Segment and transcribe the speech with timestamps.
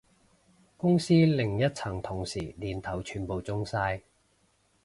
[0.77, 4.01] 公司另一層同事年頭全部中晒